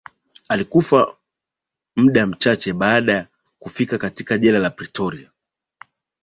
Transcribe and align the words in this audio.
Alikufa 0.49 1.15
mda 1.95 2.27
mchache 2.27 2.73
baada 2.73 3.13
ya 3.13 3.27
kufika 3.59 3.97
katika 3.97 4.37
jela 4.37 4.59
ya 4.59 4.69
Pretoria 4.69 5.29